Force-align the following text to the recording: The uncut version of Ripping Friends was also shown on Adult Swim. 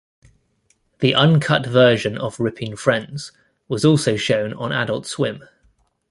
The 0.97 1.13
uncut 1.13 1.63
version 1.67 2.17
of 2.17 2.39
Ripping 2.39 2.75
Friends 2.75 3.31
was 3.67 3.85
also 3.85 4.15
shown 4.15 4.51
on 4.51 4.71
Adult 4.71 5.05
Swim. 5.05 5.43